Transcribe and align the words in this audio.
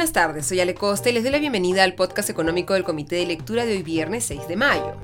Buenas 0.00 0.14
tardes, 0.14 0.46
soy 0.46 0.60
Ale 0.60 0.74
Costa 0.74 1.10
y 1.10 1.12
les 1.12 1.24
doy 1.24 1.30
la 1.30 1.38
bienvenida 1.38 1.84
al 1.84 1.94
podcast 1.94 2.30
económico 2.30 2.72
del 2.72 2.84
Comité 2.84 3.16
de 3.16 3.26
Lectura 3.26 3.66
de 3.66 3.72
hoy 3.72 3.82
viernes 3.82 4.24
6 4.24 4.48
de 4.48 4.56
mayo. 4.56 4.96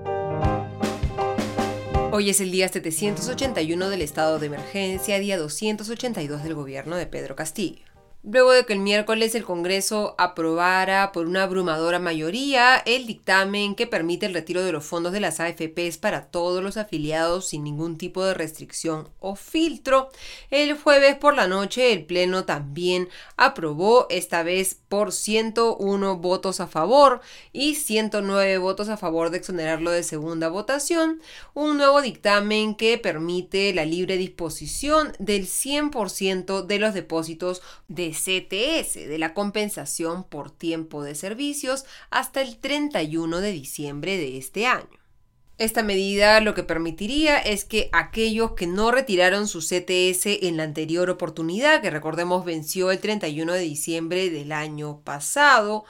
Hoy 2.12 2.30
es 2.30 2.40
el 2.40 2.50
día 2.50 2.66
781 2.66 3.90
del 3.90 4.00
estado 4.00 4.38
de 4.38 4.46
emergencia, 4.46 5.18
día 5.18 5.36
282 5.36 6.42
del 6.42 6.54
gobierno 6.54 6.96
de 6.96 7.06
Pedro 7.06 7.36
Castillo. 7.36 7.85
Luego 8.28 8.50
de 8.50 8.66
que 8.66 8.72
el 8.72 8.80
miércoles 8.80 9.36
el 9.36 9.44
Congreso 9.44 10.16
aprobara 10.18 11.12
por 11.12 11.26
una 11.26 11.44
abrumadora 11.44 12.00
mayoría 12.00 12.76
el 12.84 13.06
dictamen 13.06 13.76
que 13.76 13.86
permite 13.86 14.26
el 14.26 14.34
retiro 14.34 14.64
de 14.64 14.72
los 14.72 14.84
fondos 14.84 15.12
de 15.12 15.20
las 15.20 15.38
AFPs 15.38 15.98
para 15.98 16.26
todos 16.26 16.60
los 16.60 16.76
afiliados 16.76 17.46
sin 17.46 17.62
ningún 17.62 17.98
tipo 17.98 18.24
de 18.24 18.34
restricción 18.34 19.10
o 19.20 19.36
filtro, 19.36 20.10
el 20.50 20.76
jueves 20.76 21.14
por 21.14 21.36
la 21.36 21.46
noche 21.46 21.92
el 21.92 22.04
Pleno 22.04 22.44
también 22.44 23.08
aprobó, 23.36 24.08
esta 24.10 24.42
vez 24.42 24.76
por 24.88 25.12
101 25.12 26.16
votos 26.16 26.58
a 26.58 26.66
favor 26.66 27.20
y 27.52 27.76
109 27.76 28.58
votos 28.58 28.88
a 28.88 28.96
favor 28.96 29.30
de 29.30 29.38
exonerarlo 29.38 29.92
de 29.92 30.02
segunda 30.02 30.48
votación, 30.48 31.20
un 31.54 31.76
nuevo 31.76 32.02
dictamen 32.02 32.74
que 32.74 32.98
permite 32.98 33.72
la 33.72 33.84
libre 33.84 34.16
disposición 34.16 35.12
del 35.20 35.46
100% 35.46 36.66
de 36.66 36.78
los 36.80 36.92
depósitos 36.92 37.62
de 37.86 38.15
CTS, 38.16 38.94
de 39.08 39.18
la 39.18 39.34
compensación 39.34 40.24
por 40.24 40.50
tiempo 40.50 41.02
de 41.02 41.14
servicios, 41.14 41.84
hasta 42.10 42.42
el 42.42 42.58
31 42.58 43.40
de 43.40 43.52
diciembre 43.52 44.16
de 44.16 44.38
este 44.38 44.66
año. 44.66 44.88
Esta 45.58 45.82
medida 45.82 46.40
lo 46.40 46.54
que 46.54 46.64
permitiría 46.64 47.38
es 47.38 47.64
que 47.64 47.88
aquellos 47.92 48.52
que 48.52 48.66
no 48.66 48.90
retiraron 48.90 49.48
su 49.48 49.60
CTS 49.60 50.26
en 50.42 50.58
la 50.58 50.64
anterior 50.64 51.08
oportunidad, 51.08 51.80
que 51.80 51.88
recordemos 51.88 52.44
venció 52.44 52.90
el 52.90 52.98
31 52.98 53.54
de 53.54 53.60
diciembre 53.60 54.28
del 54.28 54.52
año 54.52 55.00
pasado, 55.02 55.84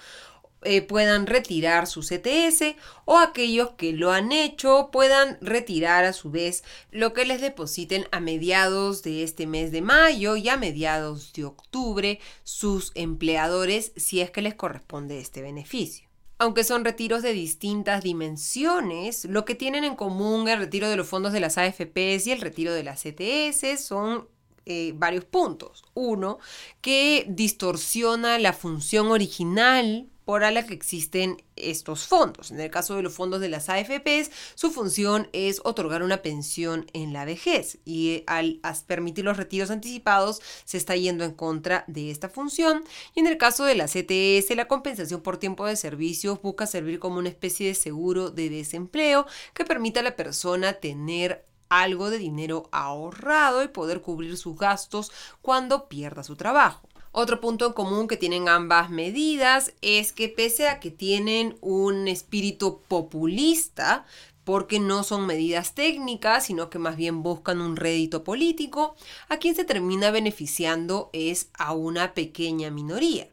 eh, 0.66 0.82
puedan 0.82 1.26
retirar 1.26 1.86
su 1.86 2.00
CTS 2.00 2.76
o 3.04 3.18
aquellos 3.18 3.70
que 3.76 3.92
lo 3.92 4.12
han 4.12 4.32
hecho 4.32 4.90
puedan 4.92 5.38
retirar 5.40 6.04
a 6.04 6.12
su 6.12 6.30
vez 6.30 6.64
lo 6.90 7.12
que 7.12 7.24
les 7.24 7.40
depositen 7.40 8.06
a 8.10 8.20
mediados 8.20 9.02
de 9.02 9.22
este 9.22 9.46
mes 9.46 9.72
de 9.72 9.80
mayo 9.80 10.36
y 10.36 10.48
a 10.48 10.56
mediados 10.56 11.32
de 11.32 11.44
octubre 11.44 12.20
sus 12.42 12.92
empleadores 12.94 13.92
si 13.96 14.20
es 14.20 14.30
que 14.30 14.42
les 14.42 14.54
corresponde 14.54 15.18
este 15.20 15.42
beneficio. 15.42 16.06
Aunque 16.38 16.64
son 16.64 16.84
retiros 16.84 17.22
de 17.22 17.32
distintas 17.32 18.02
dimensiones, 18.02 19.24
lo 19.24 19.46
que 19.46 19.54
tienen 19.54 19.84
en 19.84 19.96
común 19.96 20.48
el 20.48 20.58
retiro 20.58 20.90
de 20.90 20.96
los 20.96 21.08
fondos 21.08 21.32
de 21.32 21.40
las 21.40 21.56
AFPs 21.56 22.26
y 22.26 22.32
el 22.32 22.42
retiro 22.42 22.74
de 22.74 22.82
las 22.82 23.02
CTS 23.02 23.82
son 23.82 24.28
eh, 24.66 24.92
varios 24.96 25.24
puntos. 25.24 25.84
Uno, 25.94 26.38
que 26.80 27.24
distorsiona 27.28 28.38
la 28.38 28.52
función 28.52 29.08
original 29.08 30.08
por 30.26 30.40
la 30.42 30.66
que 30.66 30.74
existen 30.74 31.40
estos 31.54 32.08
fondos. 32.08 32.50
En 32.50 32.58
el 32.58 32.68
caso 32.68 32.96
de 32.96 33.02
los 33.02 33.14
fondos 33.14 33.40
de 33.40 33.48
las 33.48 33.68
AFPs, 33.68 34.32
su 34.56 34.72
función 34.72 35.28
es 35.32 35.60
otorgar 35.62 36.02
una 36.02 36.20
pensión 36.20 36.86
en 36.94 37.12
la 37.12 37.24
vejez 37.24 37.78
y 37.84 38.10
eh, 38.10 38.24
al 38.26 38.60
permitir 38.88 39.24
los 39.24 39.36
retiros 39.36 39.70
anticipados 39.70 40.42
se 40.64 40.78
está 40.78 40.96
yendo 40.96 41.24
en 41.24 41.30
contra 41.30 41.84
de 41.86 42.10
esta 42.10 42.28
función. 42.28 42.82
Y 43.14 43.20
en 43.20 43.28
el 43.28 43.38
caso 43.38 43.64
de 43.64 43.76
la 43.76 43.86
CTS, 43.86 44.56
la 44.56 44.66
compensación 44.66 45.22
por 45.22 45.38
tiempo 45.38 45.64
de 45.64 45.76
servicios 45.76 46.42
busca 46.42 46.66
servir 46.66 46.98
como 46.98 47.18
una 47.18 47.28
especie 47.28 47.68
de 47.68 47.74
seguro 47.74 48.30
de 48.30 48.50
desempleo 48.50 49.26
que 49.54 49.64
permita 49.64 50.00
a 50.00 50.02
la 50.02 50.16
persona 50.16 50.72
tener 50.72 51.46
algo 51.68 52.10
de 52.10 52.18
dinero 52.18 52.68
ahorrado 52.72 53.62
y 53.62 53.68
poder 53.68 54.00
cubrir 54.02 54.36
sus 54.36 54.56
gastos 54.56 55.12
cuando 55.42 55.88
pierda 55.88 56.22
su 56.22 56.36
trabajo. 56.36 56.88
Otro 57.12 57.40
punto 57.40 57.66
en 57.66 57.72
común 57.72 58.08
que 58.08 58.18
tienen 58.18 58.48
ambas 58.48 58.90
medidas 58.90 59.72
es 59.80 60.12
que 60.12 60.28
pese 60.28 60.68
a 60.68 60.80
que 60.80 60.90
tienen 60.90 61.56
un 61.62 62.08
espíritu 62.08 62.82
populista, 62.88 64.04
porque 64.44 64.78
no 64.78 65.02
son 65.02 65.26
medidas 65.26 65.74
técnicas, 65.74 66.46
sino 66.46 66.70
que 66.70 66.78
más 66.78 66.96
bien 66.96 67.22
buscan 67.22 67.60
un 67.60 67.74
rédito 67.74 68.22
político, 68.22 68.94
a 69.28 69.38
quien 69.38 69.56
se 69.56 69.64
termina 69.64 70.10
beneficiando 70.10 71.10
es 71.12 71.48
a 71.54 71.72
una 71.72 72.14
pequeña 72.14 72.70
minoría. 72.70 73.28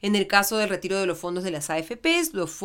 En 0.00 0.16
el 0.16 0.26
caso 0.26 0.56
del 0.56 0.68
retiro 0.68 0.98
de 0.98 1.06
los 1.06 1.18
fondos 1.18 1.44
de 1.44 1.50
las 1.50 1.70
AFPs, 1.70 2.32
los, 2.32 2.60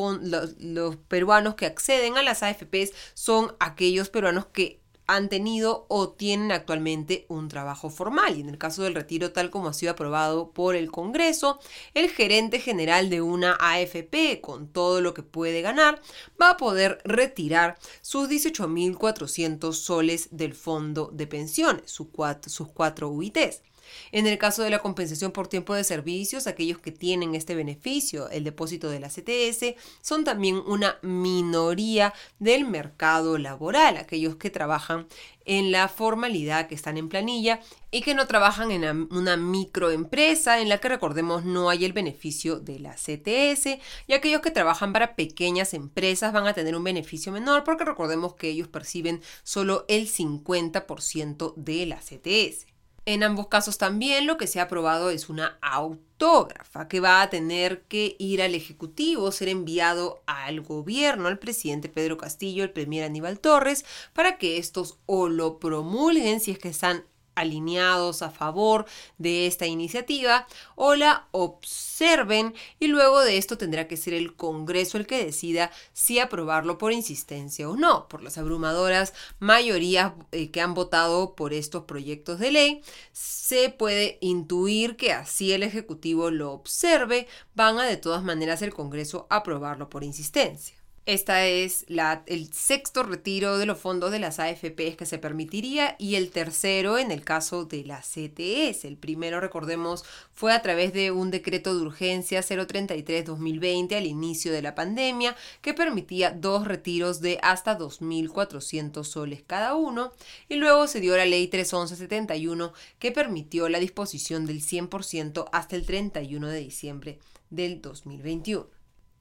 los, 0.59 0.96
peruanos 1.07 1.56
que 1.56 1.66
acceden 1.66 2.18
a 2.18 2.24
las 2.24 2.44
AFPs 2.44 2.94
son 3.16 3.56
aquellos 3.59 4.09
peruanos 4.09 4.46
que 4.46 4.80
han 5.09 5.28
tenido 5.28 5.88
o 5.90 6.09
tienen 6.09 6.52
actualmente 6.52 7.25
un 7.30 7.50
trabajo 7.50 7.90
formal. 7.90 8.38
Y 8.38 8.42
en 8.42 8.50
el 8.50 8.59
caso 8.59 8.84
del 8.84 8.94
retiro 8.94 9.31
tal 9.31 9.50
como 9.50 9.68
ha 9.68 9.74
sido 9.74 9.94
aprobado 9.94 10.52
por 10.52 10.75
el 10.75 10.92
Congreso, 10.92 11.59
el 11.96 12.12
gerente 12.12 12.59
general 12.59 13.09
de 13.09 13.22
una 13.22 13.58
AFP 13.59 14.40
con 14.40 14.68
todo 14.68 15.02
lo 15.02 15.16
que 15.16 15.24
puede 15.24 15.64
ganar 15.64 16.00
va 16.40 16.52
a 16.52 16.58
poder 16.58 17.02
retirar 17.06 17.80
sus 18.02 18.30
18.400 18.30 19.74
soles 19.74 20.30
del 20.30 20.53
fondo 20.53 21.09
de 21.12 21.25
pensiones, 21.25 21.90
sus 21.90 22.09
cuatro, 22.12 22.52
sus 22.52 22.68
cuatro 22.68 23.09
UITs. 23.09 23.64
En 24.11 24.27
el 24.27 24.38
caso 24.38 24.63
de 24.63 24.69
la 24.69 24.79
compensación 24.79 25.31
por 25.31 25.47
tiempo 25.47 25.73
de 25.73 25.83
servicios, 25.83 26.47
aquellos 26.47 26.79
que 26.79 26.91
tienen 26.91 27.35
este 27.35 27.55
beneficio, 27.55 28.29
el 28.29 28.44
depósito 28.44 28.89
de 28.89 29.00
la 29.00 29.09
CTS, 29.09 29.75
son 30.01 30.23
también 30.23 30.61
una 30.66 30.97
minoría 31.01 32.13
del 32.39 32.66
mercado 32.66 33.38
laboral, 33.38 33.97
aquellos 33.97 34.35
que 34.35 34.50
trabajan 34.50 35.07
en 35.50 35.72
la 35.72 35.88
formalidad, 35.88 36.67
que 36.67 36.75
están 36.75 36.97
en 36.97 37.09
planilla 37.09 37.59
y 37.89 38.01
que 38.01 38.13
no 38.13 38.27
trabajan 38.27 38.69
en 38.69 39.07
una 39.11 39.35
microempresa 39.35 40.59
en 40.59 40.69
la 40.69 40.77
que 40.77 40.89
recordemos 40.89 41.44
no 41.44 41.71
hay 41.71 41.85
el 41.85 41.94
beneficio 41.94 42.59
de 42.59 42.77
la 42.77 42.94
CTS 42.94 43.79
y 44.06 44.13
aquellos 44.13 44.41
que 44.41 44.51
trabajan 44.51 44.94
para 44.94 45.16
pequeñas 45.16 45.73
empresas 45.73 46.33
van 46.33 46.45
a 46.45 46.53
tener 46.53 46.75
un 46.75 46.83
beneficio 46.83 47.31
menor 47.31 47.63
porque 47.63 47.83
recordemos 47.83 48.35
que 48.35 48.50
ellos 48.50 48.67
perciben 48.67 49.21
solo 49.41 49.85
el 49.88 50.07
50% 50.07 51.56
de 51.56 51.85
la 51.88 51.97
CTS. 51.97 52.67
En 53.06 53.24
ambos 53.24 53.48
casos 53.48 53.78
también 53.78 54.28
lo 54.28 54.38
que 54.38 54.48
se 54.48 54.60
ha 54.60 54.64
aprobado 54.64 55.10
es 55.10 55.30
una 55.30 55.58
autógrafa 55.62 56.88
que 56.88 57.00
va 57.00 57.22
a 57.22 57.30
tener 57.30 57.84
que 57.84 58.16
ir 58.20 58.42
al 58.42 58.56
Ejecutivo, 58.56 59.32
ser 59.32 59.50
enviado 59.50 60.22
al 60.26 60.62
gobierno, 60.62 61.28
al 61.28 61.40
presidente 61.40 61.90
Pedro 61.90 62.18
Castillo, 62.18 62.64
el 62.64 62.72
premier 62.72 63.04
Aníbal 63.04 63.40
Torres, 63.40 63.86
para 64.14 64.38
que 64.38 64.58
estos 64.58 65.00
o 65.06 65.30
lo 65.30 65.60
promulguen 65.60 66.40
si 66.40 66.52
es 66.52 66.60
que 66.60 66.70
están 66.70 67.06
alineados 67.39 68.22
a 68.22 68.29
favor 68.29 68.85
de 69.17 69.47
esta 69.47 69.66
iniciativa 69.66 70.47
o 70.75 70.95
la 70.95 71.27
observen 71.31 72.53
y 72.79 72.88
luego 72.88 73.22
de 73.22 73.38
esto 73.38 73.57
tendrá 73.57 73.88
que 73.88 73.97
ser 73.97 74.13
el 74.13 74.35
Congreso 74.35 74.97
el 74.97 75.07
que 75.07 75.23
decida 75.23 75.72
si 75.94 76.19
aprobarlo 76.19 76.77
por 76.77 76.91
insistencia 76.91 77.69
o 77.69 77.75
no. 77.75 78.07
Por 78.07 78.23
las 78.23 78.38
abrumadoras 78.38 79.13
mayorías 79.39 80.13
eh, 80.31 80.51
que 80.51 80.61
han 80.61 80.73
votado 80.73 81.35
por 81.35 81.53
estos 81.53 81.85
proyectos 81.85 82.39
de 82.39 82.51
ley, 82.51 82.81
se 83.11 83.69
puede 83.69 84.17
intuir 84.21 84.95
que 84.95 85.11
así 85.11 85.53
el 85.53 85.63
Ejecutivo 85.63 86.31
lo 86.31 86.51
observe, 86.51 87.27
van 87.56 87.79
a 87.79 87.85
de 87.85 87.97
todas 87.97 88.23
maneras 88.23 88.61
el 88.61 88.73
Congreso 88.73 89.27
aprobarlo 89.29 89.89
por 89.89 90.03
insistencia. 90.03 90.78
Esta 91.09 91.47
es 91.47 91.88
el 92.28 92.53
sexto 92.53 93.02
retiro 93.02 93.58
de 93.58 93.66
los 93.66 93.80
fondos 93.80 94.12
de 94.12 94.20
las 94.20 94.38
AFPs 94.38 94.96
que 94.96 95.08
se 95.08 95.18
permitiría 95.18 95.96
y 95.97 96.14
el 96.14 96.30
tercero 96.30 97.00
en 97.00 97.09
el 97.09 97.25
caso 97.25 97.66
de 97.66 97.84
la 97.84 98.02
CTS. 98.02 98.86
El 98.86 98.96
primero, 98.96 99.40
recordemos, 99.40 100.06
fue 100.34 100.53
a 100.53 100.62
través 100.62 100.94
de 100.94 101.09
un 101.09 101.31
decreto 101.31 101.74
de 101.75 101.81
urgencia 101.81 102.42
033-2020 102.42 103.98
al 103.98 104.06
inicio 104.06 104.52
de 104.52 104.62
la 104.62 104.75
pandemia 104.75 105.36
que 105.64 105.74
permitía 105.74 106.30
dos 106.30 106.68
retiros 106.68 107.22
de 107.22 107.40
hasta 107.42 107.75
2.400 107.75 109.03
soles 109.03 109.42
cada 109.48 109.74
uno 109.74 110.12
y 110.48 110.58
luego 110.58 110.86
se 110.86 111.00
dio 111.00 111.18
la 111.18 111.25
ley 111.25 111.50
311-71 111.50 112.72
que 113.00 113.12
permitió 113.12 113.68
la 113.68 113.80
disposición 113.80 114.45
del 114.45 114.62
100% 114.62 115.50
hasta 115.51 115.75
el 115.75 115.88
31 115.88 116.50
de 116.50 116.60
diciembre 116.60 117.18
del 117.50 117.81
2021. 117.81 118.79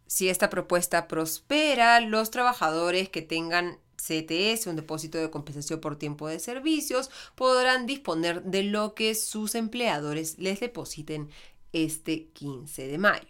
Si 0.09 0.31
esta 0.31 0.49
propuesta 0.49 1.07
prospera, 1.07 2.01
los 2.01 2.31
trabajadores 2.31 3.11
que 3.11 3.21
tengan 3.21 3.79
CTS, 3.97 4.67
un 4.67 4.77
depósito 4.77 5.19
de 5.19 5.31
compensación 5.31 5.81
por 5.81 5.97
tiempo 5.97 6.29
de 6.29 6.39
servicios, 6.41 7.11
podrán 7.35 7.85
disponer 7.85 8.43
de 8.43 8.63
lo 8.63 8.95
que 8.95 9.15
sus 9.15 9.55
empleadores 9.55 10.39
les 10.39 10.61
depositen 10.61 11.29
este 11.75 12.29
15 12.29 12.87
de 12.87 12.97
mayo. 12.97 13.29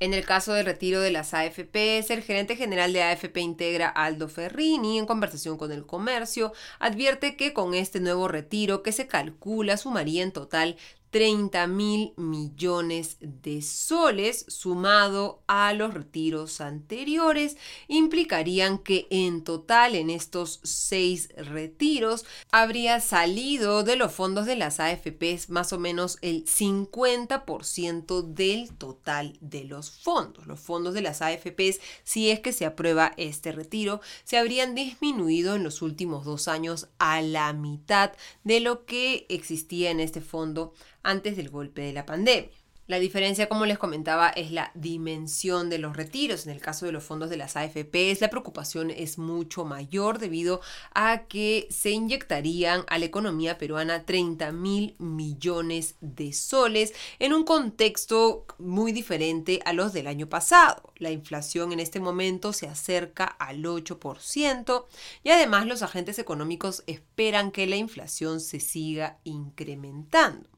En 0.00 0.14
el 0.14 0.24
caso 0.24 0.54
del 0.54 0.64
retiro 0.64 1.00
de 1.00 1.12
las 1.12 1.34
AFPs, 1.34 2.10
el 2.10 2.22
gerente 2.22 2.56
general 2.56 2.94
de 2.94 3.02
AFP 3.02 3.40
Integra, 3.40 3.88
Aldo 3.88 4.28
Ferrini, 4.28 4.98
en 4.98 5.06
conversación 5.06 5.58
con 5.58 5.70
el 5.70 5.84
comercio, 5.84 6.54
advierte 6.80 7.36
que 7.36 7.52
con 7.52 7.74
este 7.74 8.00
nuevo 8.00 8.26
retiro 8.26 8.82
que 8.82 8.90
se 8.90 9.06
calcula 9.06 9.76
sumaría 9.76 10.22
en 10.22 10.32
total 10.32 10.76
30 11.12 11.66
mil 11.66 12.14
millones 12.16 13.18
de 13.20 13.60
soles 13.60 14.46
sumado 14.48 15.42
a 15.46 15.74
los 15.74 15.92
retiros 15.92 16.62
anteriores 16.62 17.58
implicarían 17.86 18.78
que 18.78 19.08
en 19.10 19.44
total 19.44 19.94
en 19.94 20.08
estos 20.08 20.60
seis 20.62 21.28
retiros 21.36 22.24
habría 22.50 22.98
salido 23.00 23.84
de 23.84 23.96
los 23.96 24.10
fondos 24.10 24.46
de 24.46 24.56
las 24.56 24.80
AFPs 24.80 25.50
más 25.50 25.74
o 25.74 25.78
menos 25.78 26.16
el 26.22 26.46
50% 26.46 28.22
del 28.22 28.74
total 28.74 29.36
de 29.42 29.64
los 29.64 29.90
fondos. 29.90 30.46
Los 30.46 30.60
fondos 30.60 30.94
de 30.94 31.02
las 31.02 31.20
AFPs, 31.20 31.80
si 32.04 32.30
es 32.30 32.40
que 32.40 32.54
se 32.54 32.64
aprueba 32.64 33.12
este 33.18 33.52
retiro, 33.52 34.00
se 34.24 34.38
habrían 34.38 34.74
disminuido 34.74 35.56
en 35.56 35.62
los 35.62 35.82
últimos 35.82 36.24
dos 36.24 36.48
años 36.48 36.88
a 36.98 37.20
la 37.20 37.52
mitad 37.52 38.12
de 38.44 38.60
lo 38.60 38.86
que 38.86 39.26
existía 39.28 39.90
en 39.90 40.00
este 40.00 40.22
fondo 40.22 40.72
antes 41.02 41.36
del 41.36 41.50
golpe 41.50 41.82
de 41.82 41.92
la 41.92 42.06
pandemia. 42.06 42.50
La 42.88 42.98
diferencia, 42.98 43.48
como 43.48 43.64
les 43.64 43.78
comentaba, 43.78 44.28
es 44.30 44.50
la 44.50 44.72
dimensión 44.74 45.70
de 45.70 45.78
los 45.78 45.96
retiros. 45.96 46.44
En 46.44 46.52
el 46.52 46.60
caso 46.60 46.84
de 46.84 46.90
los 46.90 47.04
fondos 47.04 47.30
de 47.30 47.36
las 47.36 47.56
AFPs, 47.56 48.20
la 48.20 48.28
preocupación 48.28 48.90
es 48.90 49.18
mucho 49.18 49.64
mayor 49.64 50.18
debido 50.18 50.60
a 50.92 51.22
que 51.28 51.68
se 51.70 51.90
inyectarían 51.90 52.84
a 52.88 52.98
la 52.98 53.04
economía 53.04 53.56
peruana 53.56 54.04
30 54.04 54.50
mil 54.50 54.96
millones 54.98 55.94
de 56.00 56.32
soles 56.32 56.92
en 57.20 57.32
un 57.32 57.44
contexto 57.44 58.46
muy 58.58 58.90
diferente 58.90 59.60
a 59.64 59.72
los 59.72 59.92
del 59.92 60.08
año 60.08 60.28
pasado. 60.28 60.92
La 60.96 61.12
inflación 61.12 61.72
en 61.72 61.78
este 61.78 62.00
momento 62.00 62.52
se 62.52 62.66
acerca 62.66 63.24
al 63.24 63.62
8% 63.62 64.86
y 65.22 65.30
además 65.30 65.66
los 65.66 65.82
agentes 65.82 66.18
económicos 66.18 66.82
esperan 66.88 67.52
que 67.52 67.68
la 67.68 67.76
inflación 67.76 68.40
se 68.40 68.58
siga 68.58 69.18
incrementando 69.22 70.52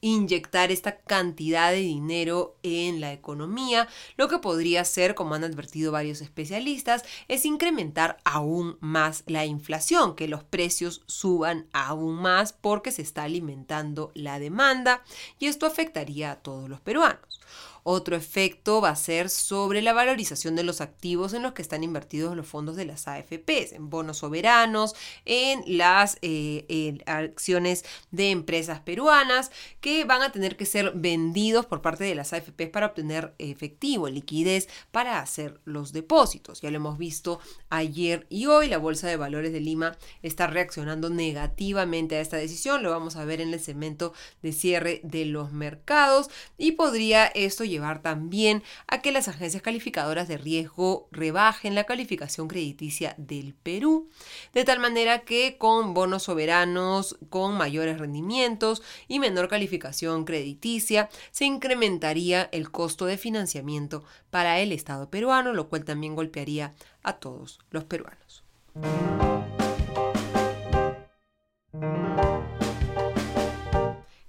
inyectar 0.00 0.70
esta 0.70 0.96
cantidad 0.96 1.70
de 1.70 1.78
dinero 1.78 2.56
en 2.62 3.00
la 3.00 3.12
economía, 3.12 3.88
lo 4.16 4.28
que 4.28 4.38
podría 4.38 4.84
ser, 4.84 5.14
como 5.14 5.34
han 5.34 5.44
advertido 5.44 5.92
varios 5.92 6.20
especialistas, 6.20 7.04
es 7.28 7.44
incrementar 7.44 8.18
aún 8.24 8.76
más 8.80 9.24
la 9.26 9.46
inflación, 9.46 10.14
que 10.14 10.28
los 10.28 10.44
precios 10.44 11.02
suban 11.06 11.66
aún 11.72 12.16
más 12.16 12.52
porque 12.52 12.92
se 12.92 13.02
está 13.02 13.24
alimentando 13.24 14.10
la 14.14 14.38
demanda 14.38 15.02
y 15.38 15.46
esto 15.46 15.66
afectaría 15.66 16.32
a 16.32 16.36
todos 16.36 16.68
los 16.68 16.80
peruanos. 16.80 17.40
Otro 17.84 18.16
efecto 18.16 18.80
va 18.80 18.90
a 18.90 18.96
ser 18.96 19.28
sobre 19.28 19.82
la 19.82 19.92
valorización 19.92 20.54
de 20.56 20.62
los 20.62 20.80
activos 20.80 21.32
en 21.32 21.42
los 21.42 21.52
que 21.52 21.62
están 21.62 21.82
invertidos 21.82 22.36
los 22.36 22.46
fondos 22.46 22.76
de 22.76 22.84
las 22.84 23.08
AFPs, 23.08 23.72
en 23.72 23.90
bonos 23.90 24.18
soberanos, 24.18 24.94
en 25.24 25.62
las 25.66 26.18
eh, 26.22 26.98
acciones 27.06 27.84
de 28.10 28.30
empresas 28.30 28.80
peruanas 28.80 29.50
que 29.80 30.04
van 30.04 30.22
a 30.22 30.32
tener 30.32 30.56
que 30.56 30.66
ser 30.66 30.92
vendidos 30.94 31.66
por 31.66 31.82
parte 31.82 32.04
de 32.04 32.14
las 32.14 32.32
AFPs 32.32 32.70
para 32.70 32.86
obtener 32.86 33.34
efectivo, 33.38 34.08
liquidez 34.08 34.68
para 34.90 35.20
hacer 35.20 35.60
los 35.64 35.92
depósitos. 35.92 36.60
Ya 36.60 36.70
lo 36.70 36.76
hemos 36.76 36.98
visto 36.98 37.40
ayer 37.68 38.26
y 38.28 38.46
hoy, 38.46 38.68
la 38.68 38.78
Bolsa 38.78 39.08
de 39.08 39.16
Valores 39.16 39.52
de 39.52 39.60
Lima 39.60 39.96
está 40.22 40.46
reaccionando 40.46 41.10
negativamente 41.10 42.16
a 42.16 42.20
esta 42.20 42.36
decisión, 42.36 42.82
lo 42.82 42.90
vamos 42.90 43.16
a 43.16 43.24
ver 43.24 43.40
en 43.40 43.52
el 43.52 43.60
segmento 43.60 44.12
de 44.42 44.52
cierre 44.52 45.00
de 45.02 45.24
los 45.24 45.52
mercados 45.52 46.30
y 46.58 46.72
podría 46.72 47.26
esto 47.26 47.64
llevar 47.72 48.02
también 48.02 48.62
a 48.86 49.00
que 49.00 49.12
las 49.12 49.28
agencias 49.28 49.62
calificadoras 49.62 50.28
de 50.28 50.38
riesgo 50.38 51.08
rebajen 51.10 51.74
la 51.74 51.84
calificación 51.84 52.48
crediticia 52.48 53.14
del 53.18 53.54
Perú, 53.54 54.08
de 54.52 54.64
tal 54.64 54.78
manera 54.78 55.20
que 55.22 55.56
con 55.58 55.94
bonos 55.94 56.24
soberanos 56.24 57.18
con 57.30 57.56
mayores 57.56 57.98
rendimientos 57.98 58.82
y 59.08 59.18
menor 59.18 59.48
calificación 59.48 60.24
crediticia 60.24 61.08
se 61.30 61.46
incrementaría 61.46 62.48
el 62.52 62.70
costo 62.70 63.06
de 63.06 63.18
financiamiento 63.18 64.04
para 64.30 64.60
el 64.60 64.72
Estado 64.72 65.10
peruano, 65.10 65.52
lo 65.52 65.68
cual 65.68 65.84
también 65.84 66.14
golpearía 66.14 66.74
a 67.02 67.14
todos 67.14 67.58
los 67.70 67.84
peruanos. 67.84 68.44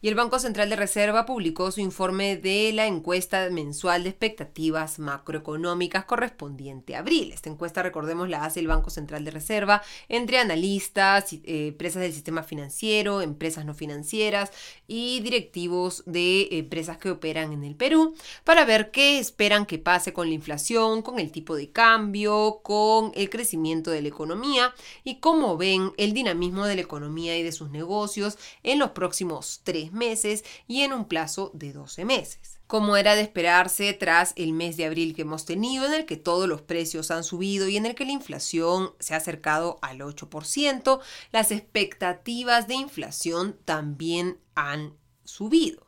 Y 0.04 0.10
el 0.10 0.16
Banco 0.16 0.38
Central 0.38 0.70
de 0.70 0.76
Reserva 0.76 1.26
publicó 1.26 1.72
su 1.72 1.80
informe 1.80 2.36
de 2.36 2.74
la 2.74 2.88
encuesta 2.88 3.50
mensual 3.50 4.04
de 4.04 4.10
expectativas 4.10 5.00
macroeconómicas 5.00 6.04
correspondiente 6.04 6.98
a 6.98 7.00
abril. 7.00 7.32
Esta 7.32 7.50
encuesta, 7.50 7.82
recordemos, 7.82 8.28
la 8.28 8.44
hace 8.44 8.60
el 8.60 8.68
Banco 8.68 8.90
Central 8.90 9.24
de 9.24 9.32
Reserva 9.32 9.82
entre 10.10 10.40
analistas, 10.40 11.32
eh, 11.32 11.68
empresas 11.70 12.02
del 12.02 12.12
sistema 12.12 12.44
financiero, 12.44 13.22
empresas 13.22 13.64
no 13.64 13.74
financieras 13.74 14.52
y 14.88 15.22
directivos 15.22 16.04
de 16.06 16.50
empresas 16.52 16.98
que 16.98 17.10
operan 17.10 17.54
en 17.54 17.64
el 17.64 17.76
Perú 17.78 18.14
para 18.44 18.66
ver 18.66 18.92
qué 18.92 19.20
esperan 19.20 19.66
que 19.66 19.80
pase 19.80 20.12
con 20.12 20.28
la 20.28 20.34
inflación, 20.34 21.02
con 21.02 21.18
el 21.18 21.32
tipo 21.32 21.56
de 21.56 21.72
cambio, 21.72 22.60
con 22.62 23.14
el 23.16 23.30
crecimiento 23.30 23.90
de 23.90 24.02
la 24.02 24.10
economía 24.10 24.76
y 25.06 25.22
cómo 25.22 25.56
ven 25.56 25.94
el 25.96 26.12
dinamismo 26.12 26.66
de 26.66 26.76
la 26.76 26.82
economía 26.82 27.38
y 27.38 27.44
de 27.44 27.54
sus 27.54 27.70
negocios 27.70 28.38
en 28.64 28.80
los 28.80 28.90
próximos 28.90 29.62
tres 29.64 29.93
meses 29.94 30.44
y 30.68 30.82
en 30.82 30.94
un 30.94 31.06
plazo 31.06 31.52
de 31.54 31.74
12 31.74 32.06
meses. 32.06 32.60
Como 32.68 32.98
era 32.98 33.16
de 33.16 33.22
esperarse 33.22 33.94
tras 33.94 34.34
el 34.36 34.54
mes 34.54 34.78
de 34.78 34.86
abril 34.86 35.16
que 35.16 35.22
hemos 35.22 35.46
tenido, 35.46 35.86
en 35.86 35.94
el 35.94 36.06
que 36.06 36.18
todos 36.18 36.50
los 36.50 36.62
precios 36.62 37.12
han 37.12 37.24
subido 37.24 37.68
y 37.68 37.78
en 37.78 37.86
el 37.86 37.96
que 37.96 38.06
la 38.06 38.12
inflación 38.12 38.94
se 39.00 39.14
ha 39.14 39.18
acercado 39.18 39.78
al 39.82 40.00
8%, 40.00 41.00
las 41.32 41.52
expectativas 41.52 42.68
de 42.68 42.76
inflación 42.76 43.58
también 43.66 44.40
han 44.56 44.98
subido. 45.24 45.83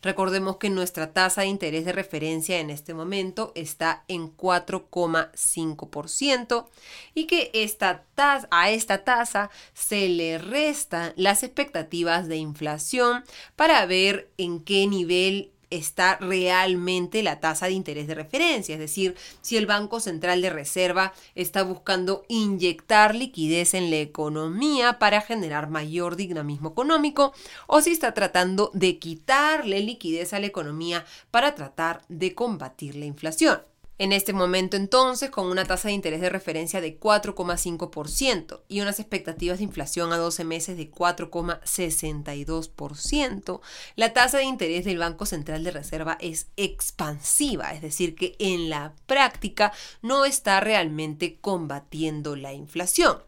Recordemos 0.01 0.57
que 0.57 0.69
nuestra 0.69 1.13
tasa 1.13 1.41
de 1.41 1.47
interés 1.47 1.85
de 1.85 1.91
referencia 1.91 2.59
en 2.59 2.69
este 2.69 2.93
momento 2.93 3.51
está 3.55 4.03
en 4.07 4.35
4,5% 4.35 6.67
y 7.13 7.25
que 7.25 7.51
esta 7.53 8.05
a 8.49 8.69
esta 8.69 9.03
tasa 9.03 9.49
se 9.73 10.07
le 10.07 10.37
restan 10.37 11.11
las 11.17 11.43
expectativas 11.43 12.27
de 12.27 12.37
inflación 12.37 13.25
para 13.55 13.85
ver 13.85 14.31
en 14.37 14.63
qué 14.63 14.87
nivel 14.87 15.51
está 15.77 16.17
realmente 16.17 17.23
la 17.23 17.39
tasa 17.39 17.67
de 17.67 17.73
interés 17.73 18.07
de 18.07 18.15
referencia, 18.15 18.73
es 18.73 18.79
decir, 18.79 19.15
si 19.41 19.57
el 19.57 19.65
Banco 19.65 19.99
Central 19.99 20.41
de 20.41 20.49
Reserva 20.49 21.13
está 21.35 21.63
buscando 21.63 22.25
inyectar 22.27 23.15
liquidez 23.15 23.73
en 23.73 23.89
la 23.89 23.97
economía 23.97 24.99
para 24.99 25.21
generar 25.21 25.69
mayor 25.69 26.15
dinamismo 26.15 26.69
económico 26.69 27.33
o 27.67 27.81
si 27.81 27.91
está 27.91 28.13
tratando 28.13 28.71
de 28.73 28.97
quitarle 28.99 29.81
liquidez 29.81 30.33
a 30.33 30.39
la 30.39 30.47
economía 30.47 31.05
para 31.31 31.55
tratar 31.55 32.01
de 32.09 32.33
combatir 32.33 32.95
la 32.95 33.05
inflación. 33.05 33.61
En 33.97 34.11
este 34.11 34.33
momento 34.33 34.75
entonces, 34.75 35.29
con 35.29 35.47
una 35.47 35.63
tasa 35.63 35.87
de 35.87 35.93
interés 35.93 36.19
de 36.19 36.29
referencia 36.29 36.81
de 36.81 36.99
4,5% 36.99 38.63
y 38.67 38.81
unas 38.81 38.99
expectativas 38.99 39.59
de 39.59 39.63
inflación 39.63 40.11
a 40.11 40.17
12 40.17 40.43
meses 40.43 40.75
de 40.75 40.91
4,62%, 40.91 43.61
la 43.95 44.11
tasa 44.11 44.39
de 44.39 44.43
interés 44.43 44.83
del 44.83 44.97
Banco 44.97 45.25
Central 45.25 45.63
de 45.63 45.71
Reserva 45.71 46.17
es 46.19 46.47
expansiva, 46.57 47.73
es 47.73 47.81
decir, 47.81 48.15
que 48.15 48.35
en 48.37 48.69
la 48.69 48.93
práctica 49.05 49.71
no 50.01 50.25
está 50.25 50.59
realmente 50.59 51.37
combatiendo 51.39 52.35
la 52.35 52.51
inflación. 52.51 53.23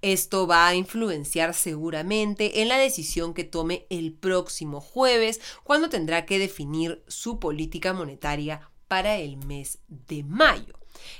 Esto 0.00 0.46
va 0.46 0.68
a 0.68 0.76
influenciar 0.76 1.54
seguramente 1.54 2.62
en 2.62 2.68
la 2.68 2.78
decisión 2.78 3.34
que 3.34 3.42
tome 3.42 3.84
el 3.90 4.12
próximo 4.12 4.80
jueves, 4.80 5.40
cuando 5.64 5.88
tendrá 5.88 6.24
que 6.24 6.38
definir 6.38 7.02
su 7.08 7.40
política 7.40 7.92
monetaria 7.92 8.70
para 8.88 9.16
el 9.16 9.36
mes 9.38 9.78
de 9.88 10.24
mayo. 10.24 10.74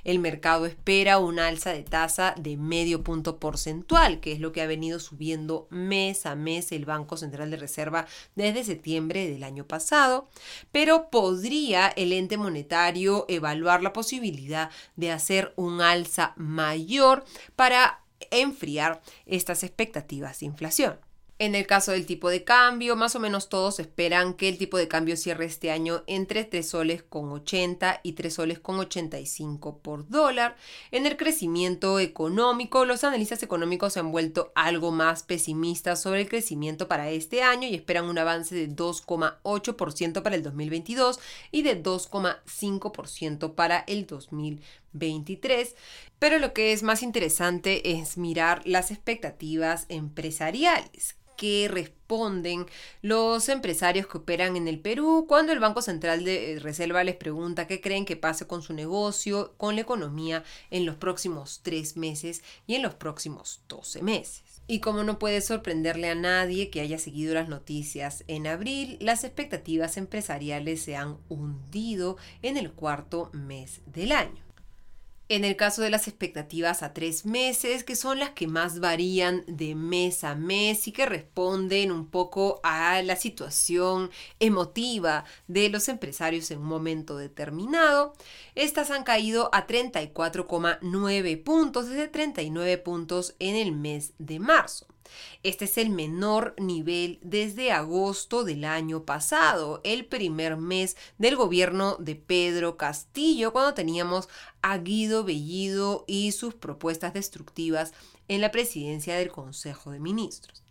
El 0.05 0.19
mercado 0.19 0.67
espera 0.67 1.19
una 1.19 1.49
alza 1.49 1.73
de 1.73 1.83
tasa 1.83 2.35
de 2.39 2.57
medio 2.57 3.03
punto 3.03 3.39
porcentual, 3.39 4.21
que 4.21 4.33
es 4.33 4.41
lo 4.41 4.53
que 4.53 4.63
ha 4.63 4.67
venido 4.67 5.01
subiendo 5.01 5.67
mes 5.71 6.27
a 6.27 6.35
mes 6.35 6.73
el 6.73 6.85
Banco 6.85 7.17
Central 7.17 7.51
de 7.51 7.57
Reserva 7.57 8.07
desde 8.35 8.65
septiembre 8.65 9.29
del 9.29 9.43
año 9.43 9.67
pasado, 9.67 10.29
pero 10.73 11.11
podría 11.11 11.89
el 11.89 12.13
ente 12.13 12.37
monetario 12.37 13.25
evaluar 13.29 13.83
la 13.83 13.93
posibilidad 13.93 14.71
de 14.97 15.11
hacer 15.11 15.53
un 15.57 15.81
alza 15.81 16.35
mayor 16.37 17.25
para 17.57 18.01
enfriar 18.31 19.03
estas 19.27 19.63
expectativas 19.63 20.41
de 20.41 20.47
inflación. 20.47 20.99
En 21.41 21.57
el 21.57 21.67
caso 21.67 21.91
del 21.91 22.07
tipo 22.07 22.31
de 22.31 22.45
cambio, 22.45 22.95
más 22.95 23.17
o 23.17 23.21
menos 23.21 23.49
todos 23.49 23.81
esperan 23.81 24.35
que 24.35 24.49
el 24.49 24.57
tipo 24.57 24.79
de 24.79 24.87
cambio 24.87 25.17
cierre 25.17 25.47
este 25.47 25.73
año 25.73 26.05
entre 26.07 26.45
3 26.45 26.69
soles 26.69 27.03
con 27.03 27.33
80 27.33 28.01
y 28.05 28.13
3 28.13 28.33
soles 28.33 28.61
con 28.61 28.79
85 28.79 29.79
por 29.79 30.09
dólar. 30.09 30.57
En 30.93 31.07
el 31.07 31.17
crecimiento 31.17 31.99
económico, 31.99 32.85
los 32.85 33.03
analistas 33.03 33.43
económicos 33.43 33.95
se 33.95 33.99
han 33.99 34.13
vuelto 34.13 34.53
algo 34.55 34.93
más 34.93 35.25
pesimistas 35.25 36.01
sobre 36.01 36.21
el 36.21 36.29
crecimiento 36.29 36.87
para 36.87 37.11
este 37.11 37.43
año 37.43 37.67
y 37.67 37.75
esperan 37.75 38.05
un 38.05 38.19
avance 38.19 38.55
de 38.55 38.69
2,8% 38.69 40.23
para 40.23 40.37
el 40.37 40.43
2022 40.45 41.19
y 41.51 41.63
de 41.63 41.83
2,5% 41.83 43.57
para 43.57 43.81
el 43.89 44.07
2023. 44.07 44.84
Pero 46.19 46.39
lo 46.39 46.55
que 46.55 46.73
es 46.73 46.83
más 46.83 47.03
interesante 47.03 47.99
es 48.01 48.17
mirar 48.17 48.63
las 48.65 48.91
expectativas 48.91 49.87
empresariales 49.89 51.17
que 51.37 51.69
responden 51.69 52.67
los 53.03 53.49
empresarios 53.49 54.07
que 54.07 54.19
operan 54.19 54.57
en 54.57 54.69
el 54.69 54.81
Perú 54.81 55.27
cuando 55.29 55.53
el 55.53 55.61
Banco 55.61 55.83
Central 55.83 56.25
de 56.25 56.53
eh, 56.53 56.59
Reserva 56.59 57.05
les 57.05 57.17
pregunta 57.17 57.67
qué 57.67 57.81
creen 57.81 58.05
que 58.05 58.17
pase 58.17 58.47
con 58.47 58.63
su 58.63 58.73
negocio, 58.73 59.55
con 59.57 59.75
la 59.75 59.83
economía 59.83 60.45
en 60.71 60.87
los 60.87 60.97
próximos 60.97 61.61
tres 61.63 61.97
meses 61.97 62.43
y 62.67 62.75
en 62.75 62.83
los 62.83 62.95
próximos 62.95 63.63
12 63.69 64.03
meses. 64.03 64.43
Y 64.67 64.81
como 64.81 65.03
no 65.03 65.19
puede 65.19 65.41
sorprenderle 65.41 66.09
a 66.09 66.15
nadie 66.15 66.71
que 66.71 66.81
haya 66.81 66.99
seguido 66.99 67.35
las 67.35 67.49
noticias 67.49 68.25
en 68.29 68.47
abril, 68.47 68.97
las 69.01 69.25
expectativas 69.25 69.99
empresariales 69.99 70.83
se 70.83 70.97
han 70.97 71.19
hundido 71.29 72.17
en 72.41 72.57
el 72.57 72.73
cuarto 72.73 73.31
mes 73.35 73.83
del 73.87 74.13
año. 74.13 74.44
En 75.31 75.47
el 75.47 75.57
caso 75.57 75.81
de 75.81 75.89
las 75.89 76.07
expectativas 76.07 76.83
a 76.83 76.93
tres 76.93 77.25
meses, 77.25 77.83
que 77.83 77.97
son 77.97 78.19
las 78.19 78.31
que 78.31 78.47
más 78.47 78.79
varían 78.79 79.43
de 79.47 79.75
mes 79.75 80.23
a 80.23 80.35
mes 80.35 80.87
y 80.87 80.93
que 80.93 81.07
responden 81.07 81.91
un 81.93 82.11
poco 82.11 82.61
a 82.63 83.01
la 83.01 83.17
situación 83.17 84.11
emotiva 84.39 85.25
de 85.49 85.71
los 85.71 85.89
empresarios 85.89 86.51
en 86.51 86.59
un 86.59 86.67
momento 86.67 87.17
determinado, 87.17 88.13
estas 88.55 88.91
han 88.91 89.03
caído 89.03 89.49
a 89.55 89.67
34,9 89.67 91.43
puntos 91.43 91.89
desde 91.89 92.09
39 92.09 92.77
puntos 92.79 93.35
en 93.39 93.57
el 93.57 93.73
mes 93.73 94.13
de 94.19 94.39
marzo. 94.41 94.94
Este 95.43 95.67
es 95.67 95.79
el 95.79 95.91
menor 95.91 96.55
nivel 96.59 97.19
desde 97.23 97.73
agosto 97.73 98.45
del 98.45 98.65
año 98.65 99.05
pasado, 99.05 99.81
el 99.85 100.07
primer 100.07 100.57
mes 100.57 100.97
del 101.19 101.37
gobierno 101.37 101.97
de 101.99 102.17
Pedro 102.17 102.77
Castillo, 102.77 103.53
cuando 103.53 103.75
teníamos 103.75 104.29
a 104.63 104.79
Guido 104.79 105.25
Bellido 105.25 106.05
y 106.07 106.33
sus 106.33 106.55
propuestas 106.55 107.15
destructivas 107.15 107.93
en 108.29 108.41
la 108.41 108.51
presidencia 108.51 109.17
del 109.17 109.31
Consejo 109.31 109.91
de 109.91 110.01
Ministros. 110.01 110.64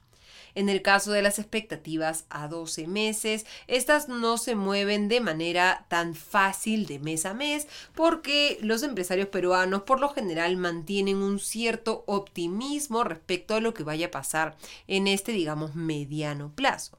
En 0.55 0.69
el 0.69 0.81
caso 0.81 1.11
de 1.11 1.21
las 1.21 1.39
expectativas 1.39 2.25
a 2.29 2.47
12 2.47 2.87
meses, 2.87 3.45
estas 3.67 4.07
no 4.07 4.37
se 4.37 4.55
mueven 4.55 5.07
de 5.07 5.21
manera 5.21 5.85
tan 5.89 6.15
fácil 6.15 6.85
de 6.85 6.99
mes 6.99 7.25
a 7.25 7.33
mes 7.33 7.67
porque 7.95 8.57
los 8.61 8.83
empresarios 8.83 9.27
peruanos 9.29 9.83
por 9.83 9.99
lo 9.99 10.09
general 10.09 10.57
mantienen 10.57 11.17
un 11.17 11.39
cierto 11.39 12.03
optimismo 12.07 13.03
respecto 13.03 13.55
a 13.55 13.61
lo 13.61 13.73
que 13.73 13.83
vaya 13.83 14.07
a 14.07 14.11
pasar 14.11 14.55
en 14.87 15.07
este, 15.07 15.31
digamos, 15.31 15.75
mediano 15.75 16.51
plazo. 16.53 16.97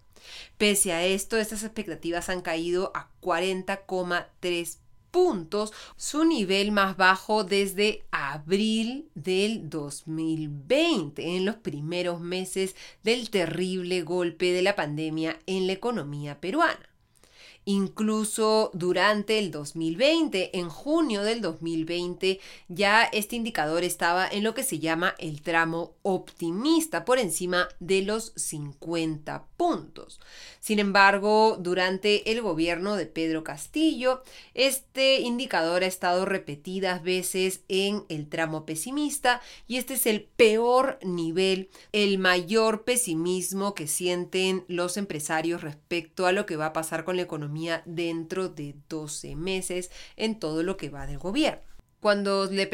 Pese 0.57 0.93
a 0.93 1.05
esto, 1.05 1.37
estas 1.37 1.63
expectativas 1.63 2.29
han 2.29 2.41
caído 2.41 2.93
a 2.95 3.09
40,3 3.21 4.79
puntos, 5.15 5.73
su 5.97 6.25
nivel 6.25 6.73
más 6.73 6.97
bajo 6.97 7.45
desde 7.45 8.03
abril 8.11 9.09
del 9.15 9.71
2020, 9.71 11.37
en 11.37 11.45
los 11.45 11.55
primeros 11.55 12.21
meses 12.21 12.75
del 13.05 13.31
terrible 13.31 14.03
golpe 14.03 14.51
de 14.51 14.63
la 14.63 14.75
pandemia 14.75 15.39
en 15.47 15.69
la 15.69 15.73
economía 15.73 16.41
peruana. 16.41 16.91
Incluso 17.65 18.73
durante 18.75 19.39
el 19.39 19.53
2020, 19.53 20.59
en 20.59 20.69
junio 20.69 21.23
del 21.23 21.41
2020, 21.41 22.41
ya 22.67 23.05
este 23.05 23.37
indicador 23.37 23.85
estaba 23.85 24.27
en 24.27 24.43
lo 24.43 24.53
que 24.53 24.65
se 24.65 24.81
llama 24.81 25.15
el 25.19 25.43
tramo 25.43 25.95
optimista, 26.03 27.05
por 27.05 27.21
encima 27.21 27.69
de 27.79 28.03
los 28.03 28.33
50 28.35 29.47
puntos. 29.65 30.21
Sin 30.61 30.79
embargo, 30.79 31.57
durante 31.59 32.31
el 32.31 32.43
gobierno 32.43 32.97
de 32.97 33.07
Pedro 33.07 33.45
Castillo, 33.45 34.23
este 34.53 35.21
indicador 35.21 35.83
ha 35.83 35.87
estado 35.87 36.27
repetidas 36.27 37.03
veces 37.03 37.63
en 37.69 38.05
el 38.11 38.29
tramo 38.29 38.67
pesimista 38.67 39.41
y 39.67 39.79
este 39.79 39.95
es 39.95 40.05
el 40.05 40.25
peor 40.25 40.99
nivel, 41.03 41.71
el 41.93 42.19
mayor 42.19 42.85
pesimismo 42.85 43.75
que 43.75 43.87
sienten 43.87 44.67
los 44.69 44.99
empresarios 44.99 45.63
respecto 45.63 46.27
a 46.27 46.33
lo 46.33 46.45
que 46.45 46.57
va 46.57 46.67
a 46.67 46.73
pasar 46.75 47.05
con 47.05 47.17
la 47.17 47.23
economía 47.23 47.81
dentro 47.87 48.51
de 48.51 48.75
12 48.91 49.35
meses 49.35 49.91
en 50.17 50.39
todo 50.39 50.63
lo 50.63 50.77
que 50.77 50.91
va 50.91 51.07
del 51.07 51.19
gobierno. 51.19 51.74
Cuando 52.05 52.47
se 52.49 52.53
le 52.53 52.67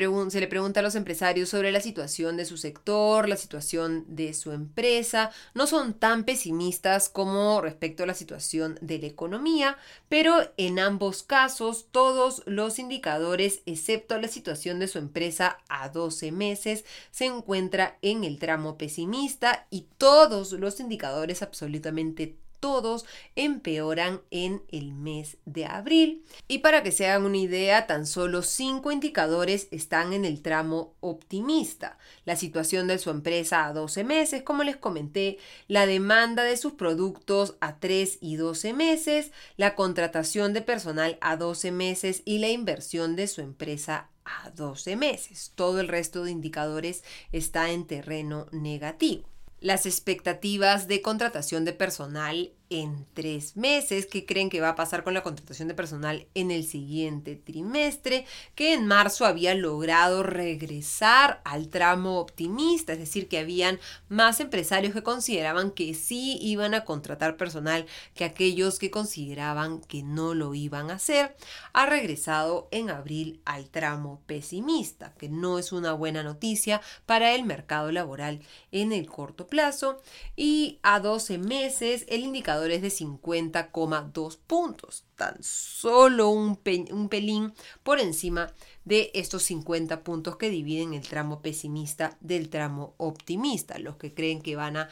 pregunta 0.48 0.80
a 0.80 0.82
los 0.82 0.96
empresarios 0.96 1.48
sobre 1.48 1.70
la 1.70 1.80
situación 1.80 2.36
de 2.36 2.44
su 2.44 2.56
sector, 2.56 3.28
la 3.28 3.36
situación 3.36 4.04
de 4.08 4.34
su 4.34 4.50
empresa, 4.50 5.30
no 5.54 5.68
son 5.68 5.94
tan 5.94 6.24
pesimistas 6.24 7.08
como 7.08 7.60
respecto 7.60 8.02
a 8.02 8.06
la 8.06 8.14
situación 8.14 8.76
de 8.80 8.98
la 8.98 9.06
economía, 9.06 9.78
pero 10.08 10.34
en 10.56 10.80
ambos 10.80 11.22
casos 11.22 11.86
todos 11.92 12.42
los 12.46 12.80
indicadores, 12.80 13.62
excepto 13.66 14.18
la 14.18 14.26
situación 14.26 14.80
de 14.80 14.88
su 14.88 14.98
empresa 14.98 15.58
a 15.68 15.90
12 15.90 16.32
meses, 16.32 16.84
se 17.12 17.26
encuentra 17.26 17.98
en 18.02 18.24
el 18.24 18.40
tramo 18.40 18.76
pesimista 18.78 19.68
y 19.70 19.86
todos 19.96 20.50
los 20.54 20.80
indicadores 20.80 21.40
absolutamente 21.42 22.39
todos 22.60 23.06
empeoran 23.34 24.20
en 24.30 24.62
el 24.68 24.92
mes 24.92 25.38
de 25.46 25.66
abril. 25.66 26.24
Y 26.46 26.58
para 26.58 26.82
que 26.82 26.92
se 26.92 27.08
hagan 27.08 27.24
una 27.24 27.38
idea, 27.38 27.86
tan 27.86 28.06
solo 28.06 28.42
cinco 28.42 28.92
indicadores 28.92 29.68
están 29.70 30.12
en 30.12 30.24
el 30.24 30.42
tramo 30.42 30.94
optimista. 31.00 31.98
La 32.24 32.36
situación 32.36 32.86
de 32.86 32.98
su 32.98 33.10
empresa 33.10 33.66
a 33.66 33.72
12 33.72 34.04
meses, 34.04 34.42
como 34.42 34.62
les 34.62 34.76
comenté, 34.76 35.38
la 35.66 35.86
demanda 35.86 36.44
de 36.44 36.56
sus 36.56 36.74
productos 36.74 37.56
a 37.60 37.78
3 37.78 38.18
y 38.20 38.36
12 38.36 38.72
meses, 38.74 39.32
la 39.56 39.74
contratación 39.74 40.52
de 40.52 40.62
personal 40.62 41.18
a 41.20 41.36
12 41.36 41.72
meses 41.72 42.22
y 42.24 42.38
la 42.38 42.48
inversión 42.48 43.16
de 43.16 43.26
su 43.26 43.40
empresa 43.40 44.10
a 44.24 44.50
12 44.50 44.96
meses. 44.96 45.52
Todo 45.54 45.80
el 45.80 45.88
resto 45.88 46.24
de 46.24 46.30
indicadores 46.30 47.04
está 47.32 47.70
en 47.70 47.86
terreno 47.86 48.46
negativo. 48.52 49.28
Las 49.60 49.84
expectativas 49.84 50.88
de 50.88 51.02
contratación 51.02 51.64
de 51.64 51.74
personal 51.74 52.52
en 52.70 53.04
tres 53.14 53.56
meses, 53.56 54.06
qué 54.06 54.24
creen 54.24 54.48
que 54.48 54.60
va 54.60 54.70
a 54.70 54.74
pasar 54.76 55.02
con 55.02 55.12
la 55.12 55.24
contratación 55.24 55.66
de 55.66 55.74
personal 55.74 56.28
en 56.34 56.52
el 56.52 56.64
siguiente 56.64 57.34
trimestre, 57.34 58.24
que 58.54 58.74
en 58.74 58.86
marzo 58.86 59.26
había 59.26 59.54
logrado 59.56 60.22
regresar 60.22 61.40
al 61.44 61.68
tramo 61.68 62.20
optimista, 62.20 62.92
es 62.92 63.00
decir, 63.00 63.26
que 63.28 63.38
habían 63.38 63.80
más 64.08 64.38
empresarios 64.38 64.94
que 64.94 65.02
consideraban 65.02 65.72
que 65.72 65.94
sí 65.94 66.38
iban 66.40 66.74
a 66.74 66.84
contratar 66.84 67.36
personal 67.36 67.86
que 68.14 68.24
aquellos 68.24 68.78
que 68.78 68.92
consideraban 68.92 69.80
que 69.80 70.04
no 70.04 70.34
lo 70.34 70.54
iban 70.54 70.90
a 70.90 70.94
hacer, 70.94 71.36
ha 71.72 71.86
regresado 71.86 72.68
en 72.70 72.88
abril 72.88 73.40
al 73.44 73.68
tramo 73.68 74.22
pesimista, 74.26 75.12
que 75.18 75.28
no 75.28 75.58
es 75.58 75.72
una 75.72 75.92
buena 75.92 76.22
noticia 76.22 76.80
para 77.04 77.34
el 77.34 77.44
mercado 77.44 77.90
laboral 77.90 78.40
en 78.70 78.92
el 78.92 79.08
corto 79.08 79.48
plazo, 79.48 80.00
y 80.36 80.78
a 80.84 81.00
12 81.00 81.38
meses 81.38 82.06
el 82.08 82.20
indicador 82.20 82.59
de 82.62 82.88
50,2 82.88 84.38
puntos, 84.46 85.04
tan 85.16 85.36
solo 85.42 86.30
un 86.30 86.56
pelín 86.56 87.54
por 87.82 88.00
encima 88.00 88.52
de 88.84 89.10
estos 89.14 89.42
50 89.44 90.02
puntos 90.02 90.36
que 90.36 90.50
dividen 90.50 90.94
el 90.94 91.06
tramo 91.08 91.42
pesimista 91.42 92.16
del 92.20 92.50
tramo 92.50 92.94
optimista, 92.98 93.78
los 93.78 93.96
que 93.96 94.14
creen 94.14 94.42
que 94.42 94.56
van 94.56 94.76
a 94.76 94.88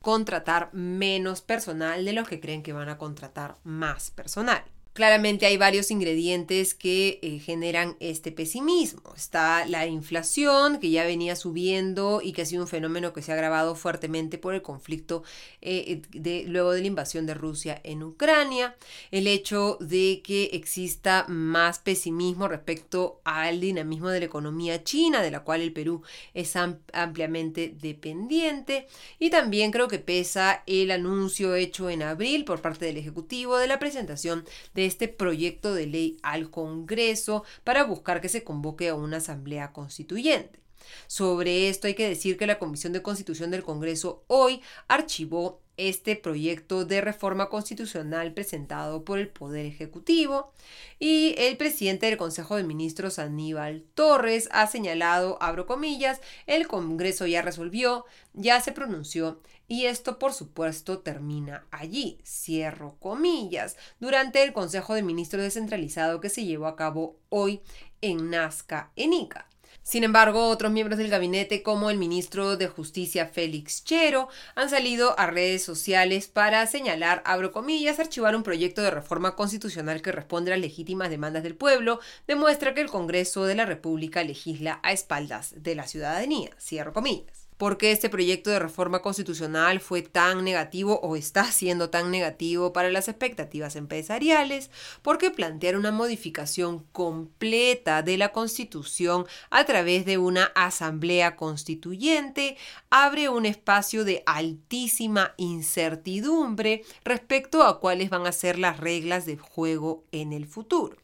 contratar 0.00 0.72
menos 0.72 1.42
personal 1.42 2.04
de 2.04 2.12
los 2.12 2.26
que 2.28 2.40
creen 2.40 2.62
que 2.62 2.72
van 2.72 2.88
a 2.88 2.98
contratar 2.98 3.56
más 3.64 4.10
personal. 4.10 4.64
Claramente 4.92 5.46
hay 5.46 5.56
varios 5.56 5.92
ingredientes 5.92 6.74
que 6.74 7.20
eh, 7.22 7.38
generan 7.38 7.96
este 8.00 8.32
pesimismo. 8.32 9.14
Está 9.16 9.64
la 9.66 9.86
inflación, 9.86 10.80
que 10.80 10.90
ya 10.90 11.04
venía 11.04 11.36
subiendo 11.36 12.20
y 12.20 12.32
que 12.32 12.42
ha 12.42 12.44
sido 12.44 12.62
un 12.62 12.68
fenómeno 12.68 13.12
que 13.12 13.22
se 13.22 13.30
ha 13.30 13.34
agravado 13.34 13.76
fuertemente 13.76 14.36
por 14.36 14.52
el 14.52 14.62
conflicto 14.62 15.22
eh, 15.62 16.02
de, 16.10 16.44
luego 16.48 16.72
de 16.72 16.80
la 16.80 16.88
invasión 16.88 17.24
de 17.24 17.34
Rusia 17.34 17.80
en 17.84 18.02
Ucrania. 18.02 18.76
El 19.12 19.28
hecho 19.28 19.78
de 19.80 20.22
que 20.24 20.50
exista 20.54 21.24
más 21.28 21.78
pesimismo 21.78 22.48
respecto 22.48 23.20
al 23.22 23.60
dinamismo 23.60 24.08
de 24.08 24.18
la 24.18 24.26
economía 24.26 24.82
china, 24.82 25.22
de 25.22 25.30
la 25.30 25.44
cual 25.44 25.60
el 25.60 25.72
Perú 25.72 26.02
es 26.34 26.56
ampliamente 26.56 27.72
dependiente. 27.80 28.88
Y 29.20 29.30
también 29.30 29.70
creo 29.70 29.86
que 29.86 30.00
pesa 30.00 30.64
el 30.66 30.90
anuncio 30.90 31.54
hecho 31.54 31.88
en 31.90 32.02
abril 32.02 32.44
por 32.44 32.60
parte 32.60 32.86
del 32.86 32.96
Ejecutivo 32.96 33.56
de 33.56 33.68
la 33.68 33.78
presentación 33.78 34.44
de 34.74 34.79
este 34.80 35.08
proyecto 35.08 35.74
de 35.74 35.86
ley 35.86 36.16
al 36.22 36.50
Congreso 36.50 37.44
para 37.64 37.84
buscar 37.84 38.20
que 38.20 38.28
se 38.28 38.44
convoque 38.44 38.88
a 38.88 38.94
una 38.94 39.18
asamblea 39.18 39.72
constituyente. 39.72 40.60
Sobre 41.06 41.68
esto 41.68 41.86
hay 41.86 41.94
que 41.94 42.08
decir 42.08 42.36
que 42.36 42.46
la 42.46 42.58
Comisión 42.58 42.92
de 42.92 43.02
Constitución 43.02 43.50
del 43.50 43.62
Congreso 43.62 44.24
hoy 44.26 44.62
archivó 44.88 45.60
este 45.76 46.14
proyecto 46.14 46.84
de 46.84 47.00
reforma 47.00 47.48
constitucional 47.48 48.34
presentado 48.34 49.02
por 49.02 49.18
el 49.18 49.28
Poder 49.28 49.64
Ejecutivo 49.64 50.52
y 50.98 51.34
el 51.38 51.56
presidente 51.56 52.06
del 52.06 52.18
Consejo 52.18 52.56
de 52.56 52.64
Ministros 52.64 53.18
Aníbal 53.18 53.84
Torres 53.94 54.48
ha 54.52 54.66
señalado, 54.66 55.38
abro 55.40 55.66
comillas, 55.66 56.20
el 56.46 56.68
Congreso 56.68 57.26
ya 57.26 57.40
resolvió, 57.40 58.04
ya 58.34 58.60
se 58.60 58.72
pronunció 58.72 59.40
y 59.70 59.86
esto 59.86 60.18
por 60.18 60.34
supuesto 60.34 60.98
termina 60.98 61.64
allí, 61.70 62.18
cierro 62.24 62.96
comillas, 62.98 63.76
durante 64.00 64.42
el 64.42 64.52
Consejo 64.52 64.94
de 64.94 65.04
Ministros 65.04 65.44
descentralizado 65.44 66.20
que 66.20 66.28
se 66.28 66.44
llevó 66.44 66.66
a 66.66 66.74
cabo 66.74 67.20
hoy 67.28 67.60
en 68.00 68.30
Nazca, 68.30 68.90
en 68.96 69.12
Ica. 69.12 69.46
Sin 69.84 70.02
embargo, 70.02 70.48
otros 70.48 70.72
miembros 70.72 70.98
del 70.98 71.08
gabinete, 71.08 71.62
como 71.62 71.88
el 71.88 71.98
ministro 71.98 72.56
de 72.56 72.66
Justicia 72.66 73.26
Félix 73.28 73.84
Chero, 73.84 74.28
han 74.56 74.70
salido 74.70 75.16
a 75.20 75.28
redes 75.28 75.62
sociales 75.62 76.26
para 76.26 76.66
señalar, 76.66 77.22
abro 77.24 77.52
comillas, 77.52 78.00
archivar 78.00 78.34
un 78.34 78.42
proyecto 78.42 78.82
de 78.82 78.90
reforma 78.90 79.36
constitucional 79.36 80.02
que 80.02 80.10
responde 80.10 80.50
a 80.50 80.56
las 80.56 80.62
legítimas 80.62 81.10
demandas 81.10 81.44
del 81.44 81.54
pueblo, 81.54 82.00
demuestra 82.26 82.74
que 82.74 82.80
el 82.80 82.90
Congreso 82.90 83.44
de 83.44 83.54
la 83.54 83.66
República 83.66 84.24
legisla 84.24 84.80
a 84.82 84.90
espaldas 84.90 85.54
de 85.56 85.76
la 85.76 85.86
ciudadanía, 85.86 86.50
cierro 86.58 86.92
comillas 86.92 87.49
por 87.60 87.76
qué 87.76 87.92
este 87.92 88.08
proyecto 88.08 88.48
de 88.48 88.58
reforma 88.58 89.02
constitucional 89.02 89.80
fue 89.80 90.00
tan 90.00 90.44
negativo 90.44 90.98
o 91.02 91.14
está 91.14 91.44
siendo 91.52 91.90
tan 91.90 92.10
negativo 92.10 92.72
para 92.72 92.90
las 92.90 93.06
expectativas 93.06 93.76
empresariales, 93.76 94.70
porque 95.02 95.30
plantear 95.30 95.76
una 95.76 95.92
modificación 95.92 96.86
completa 96.90 98.00
de 98.00 98.16
la 98.16 98.32
constitución 98.32 99.26
a 99.50 99.64
través 99.64 100.06
de 100.06 100.16
una 100.16 100.44
asamblea 100.54 101.36
constituyente 101.36 102.56
abre 102.88 103.28
un 103.28 103.44
espacio 103.44 104.06
de 104.06 104.22
altísima 104.24 105.34
incertidumbre 105.36 106.82
respecto 107.04 107.62
a 107.64 107.78
cuáles 107.78 108.08
van 108.08 108.26
a 108.26 108.32
ser 108.32 108.58
las 108.58 108.80
reglas 108.80 109.26
de 109.26 109.36
juego 109.36 110.02
en 110.12 110.32
el 110.32 110.46
futuro 110.46 110.96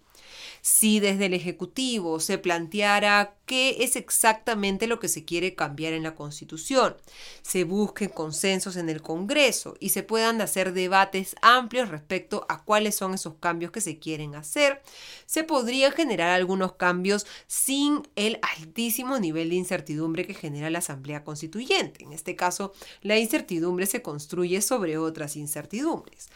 si 0.67 0.99
desde 0.99 1.27
el 1.27 1.35
Ejecutivo 1.35 2.19
se 2.19 2.39
planteara 2.39 3.37
qué 3.47 3.85
es 3.85 3.95
exactamente 3.95 4.89
lo 4.89 4.99
que 4.99 5.07
se 5.07 5.25
quiere 5.25 5.55
cambiar 5.55 5.93
en 5.93 6.03
la 6.03 6.17
Constitución, 6.17 6.97
se 7.43 7.63
busquen 7.63 8.09
consensos 8.09 8.75
en 8.75 8.89
el 8.89 9.01
Congreso 9.01 9.77
y 9.79 9.91
se 9.91 10.03
puedan 10.03 10.41
hacer 10.41 10.73
debates 10.73 11.37
amplios 11.41 11.89
respecto 11.89 12.47
a 12.49 12.65
cuáles 12.65 12.97
son 12.97 13.15
esos 13.15 13.35
cambios 13.35 13.71
que 13.71 13.81
se 13.81 14.01
quieren 14.01 14.35
hacer, 14.35 14.83
se 15.25 15.45
podrían 15.45 15.93
generar 15.93 16.31
algunos 16.31 16.73
cambios 16.73 17.29
sin 17.47 18.03
el 18.17 18.41
altísimo 18.59 19.21
nivel 19.21 19.51
de 19.51 19.55
incertidumbre 19.55 20.27
que 20.27 20.35
genera 20.35 20.69
la 20.69 20.81
Asamblea 20.81 21.23
Constituyente. 21.23 22.03
En 22.03 22.13
este 22.13 22.35
caso, 22.35 22.73
la 23.03 23.17
incertidumbre 23.17 23.87
se 23.87 24.03
construye 24.03 24.61
sobre 24.61 24.99
otras 24.99 25.37
incertidumbres. 25.37 26.29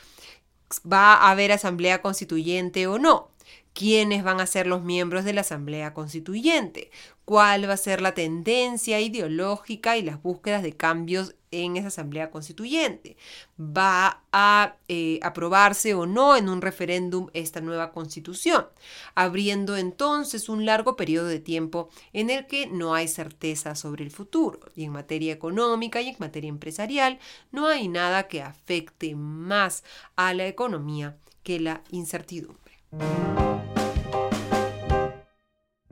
¿Va 0.87 1.15
a 1.15 1.33
haber 1.33 1.51
asamblea 1.51 2.01
constituyente 2.01 2.87
o 2.87 3.01
no? 3.01 3.30
Quiénes 3.73 4.25
van 4.25 4.41
a 4.41 4.47
ser 4.47 4.67
los 4.67 4.83
miembros 4.83 5.25
de 5.25 5.33
la 5.33 5.43
Asamblea 5.43 5.95
Constituyente, 5.95 6.91
cuál 7.25 7.69
va 7.69 7.75
a 7.75 7.77
ser 7.77 8.01
la 8.01 8.15
tendencia 8.15 9.01
ideológica 9.01 9.97
y 9.97 10.03
las 10.03 10.23
búsquedas 10.23 10.63
de 10.63 10.77
cambios 10.77 11.35
en 11.53 11.77
esa 11.77 11.89
Asamblea 11.89 12.31
Constituyente. 12.31 13.17
¿Va 13.59 14.23
a 14.33 14.77
eh, 14.89 15.19
aprobarse 15.23 15.95
o 15.95 16.07
no 16.07 16.37
en 16.37 16.49
un 16.49 16.61
referéndum 16.61 17.29
esta 17.33 17.61
nueva 17.61 17.93
Constitución? 17.93 18.67
Abriendo 19.15 19.77
entonces 19.77 20.49
un 20.49 20.65
largo 20.65 20.97
periodo 20.97 21.27
de 21.27 21.41
tiempo 21.41 21.89
en 22.13 22.31
el 22.31 22.47
que 22.47 22.67
no 22.67 22.95
hay 22.95 23.09
certeza 23.09 23.75
sobre 23.75 24.05
el 24.05 24.11
futuro. 24.11 24.61
Y 24.75 24.85
en 24.85 24.93
materia 24.93 25.33
económica 25.33 26.01
y 26.01 26.09
en 26.09 26.17
materia 26.19 26.49
empresarial 26.49 27.19
no 27.53 27.67
hay 27.67 27.89
nada 27.89 28.29
que 28.29 28.43
afecte 28.43 29.15
más 29.15 29.85
a 30.17 30.35
la 30.35 30.47
economía 30.47 31.17
que 31.43 31.61
la 31.61 31.83
incertidumbre. 31.91 32.70
Thank 32.93 33.03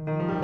you. 0.01 0.38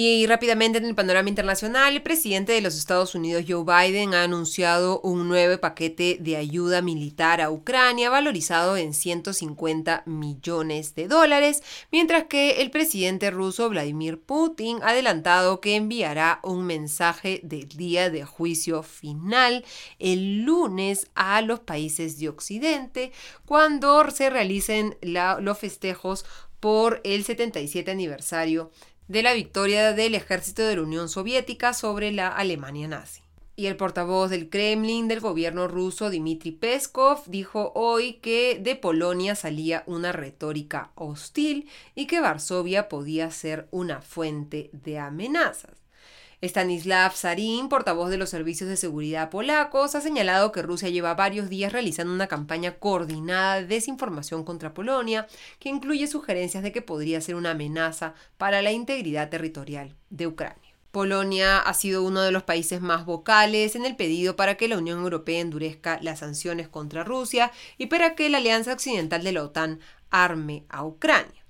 Y 0.00 0.28
rápidamente 0.28 0.78
en 0.78 0.84
el 0.84 0.94
panorama 0.94 1.28
internacional, 1.28 1.96
el 1.96 2.02
presidente 2.02 2.52
de 2.52 2.60
los 2.60 2.78
Estados 2.78 3.16
Unidos, 3.16 3.46
Joe 3.48 3.64
Biden, 3.64 4.14
ha 4.14 4.22
anunciado 4.22 5.00
un 5.00 5.26
nuevo 5.26 5.60
paquete 5.60 6.18
de 6.20 6.36
ayuda 6.36 6.82
militar 6.82 7.40
a 7.40 7.50
Ucrania 7.50 8.08
valorizado 8.08 8.76
en 8.76 8.94
150 8.94 10.04
millones 10.06 10.94
de 10.94 11.08
dólares, 11.08 11.64
mientras 11.90 12.26
que 12.26 12.62
el 12.62 12.70
presidente 12.70 13.32
ruso, 13.32 13.68
Vladimir 13.70 14.20
Putin, 14.20 14.78
ha 14.84 14.90
adelantado 14.90 15.60
que 15.60 15.74
enviará 15.74 16.38
un 16.44 16.64
mensaje 16.64 17.40
del 17.42 17.66
día 17.66 18.08
de 18.08 18.24
juicio 18.24 18.84
final 18.84 19.64
el 19.98 20.42
lunes 20.42 21.08
a 21.16 21.42
los 21.42 21.58
países 21.58 22.20
de 22.20 22.28
Occidente 22.28 23.10
cuando 23.44 24.08
se 24.12 24.30
realicen 24.30 24.96
los 25.02 25.58
festejos 25.58 26.24
por 26.60 27.00
el 27.02 27.24
77 27.24 27.90
aniversario 27.90 28.70
de 29.08 29.22
la 29.22 29.32
victoria 29.32 29.94
del 29.94 30.14
ejército 30.14 30.62
de 30.62 30.76
la 30.76 30.82
Unión 30.82 31.08
Soviética 31.08 31.72
sobre 31.72 32.12
la 32.12 32.28
Alemania 32.28 32.88
nazi. 32.88 33.22
Y 33.56 33.66
el 33.66 33.76
portavoz 33.76 34.30
del 34.30 34.50
Kremlin 34.50 35.08
del 35.08 35.18
gobierno 35.18 35.66
ruso, 35.66 36.10
Dmitry 36.10 36.52
Peskov, 36.52 37.24
dijo 37.26 37.72
hoy 37.74 38.14
que 38.22 38.60
de 38.60 38.76
Polonia 38.76 39.34
salía 39.34 39.82
una 39.86 40.12
retórica 40.12 40.92
hostil 40.94 41.68
y 41.96 42.06
que 42.06 42.20
Varsovia 42.20 42.88
podía 42.88 43.32
ser 43.32 43.66
una 43.72 44.00
fuente 44.00 44.70
de 44.72 44.98
amenazas. 45.00 45.87
Stanislav 46.40 47.16
Sarin, 47.16 47.68
portavoz 47.68 48.10
de 48.10 48.16
los 48.16 48.30
servicios 48.30 48.70
de 48.70 48.76
seguridad 48.76 49.28
polacos, 49.28 49.96
ha 49.96 50.00
señalado 50.00 50.52
que 50.52 50.62
Rusia 50.62 50.88
lleva 50.88 51.14
varios 51.14 51.48
días 51.48 51.72
realizando 51.72 52.12
una 52.12 52.28
campaña 52.28 52.76
coordinada 52.76 53.56
de 53.56 53.66
desinformación 53.66 54.44
contra 54.44 54.72
Polonia, 54.72 55.26
que 55.58 55.68
incluye 55.68 56.06
sugerencias 56.06 56.62
de 56.62 56.70
que 56.70 56.80
podría 56.80 57.20
ser 57.20 57.34
una 57.34 57.50
amenaza 57.50 58.14
para 58.36 58.62
la 58.62 58.70
integridad 58.70 59.30
territorial 59.30 59.96
de 60.10 60.28
Ucrania. 60.28 60.74
Polonia 60.92 61.58
ha 61.58 61.74
sido 61.74 62.04
uno 62.04 62.22
de 62.22 62.30
los 62.32 62.44
países 62.44 62.80
más 62.80 63.04
vocales 63.04 63.74
en 63.74 63.84
el 63.84 63.96
pedido 63.96 64.36
para 64.36 64.56
que 64.56 64.68
la 64.68 64.78
Unión 64.78 65.00
Europea 65.00 65.40
endurezca 65.40 65.98
las 66.02 66.20
sanciones 66.20 66.68
contra 66.68 67.04
Rusia 67.04 67.50
y 67.76 67.86
para 67.86 68.14
que 68.14 68.28
la 68.30 68.38
Alianza 68.38 68.72
Occidental 68.72 69.22
de 69.22 69.32
la 69.32 69.42
OTAN 69.42 69.80
arme 70.10 70.64
a 70.68 70.84
Ucrania. 70.84 71.47